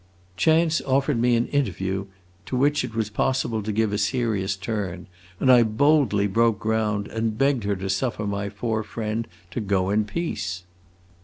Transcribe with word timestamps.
Chance 0.35 0.81
offered 0.87 1.19
me 1.21 1.35
an 1.35 1.45
interview 1.49 2.07
to 2.47 2.57
which 2.57 2.83
it 2.83 2.95
was 2.95 3.11
possible 3.11 3.61
to 3.61 3.71
give 3.71 3.93
a 3.93 3.99
serious 3.99 4.55
turn, 4.55 5.05
and 5.39 5.51
I 5.51 5.61
boldly 5.61 6.25
broke 6.25 6.57
ground 6.57 7.07
and 7.09 7.37
begged 7.37 7.65
her 7.65 7.75
to 7.75 7.87
suffer 7.87 8.25
my 8.25 8.49
poor 8.49 8.81
friend 8.81 9.27
to 9.51 9.61
go 9.61 9.91
in 9.91 10.05
peace. 10.05 10.63